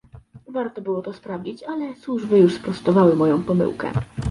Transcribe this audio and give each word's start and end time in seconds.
Warto 0.47 0.81
było 0.81 1.01
to 1.01 1.13
sprawdzić, 1.13 1.63
ale 1.63 1.95
służby 1.95 2.39
już 2.39 2.53
sprostowały 2.53 3.15
moją 3.15 3.43
pomyłkę 3.43 3.91